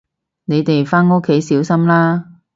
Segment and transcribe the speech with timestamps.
[0.45, 2.25] 你哋返屋企小心啦